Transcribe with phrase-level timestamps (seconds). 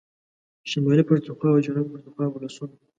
[0.69, 2.75] شمالي پښتونخوا او جنوبي پښتونخوا ولسونو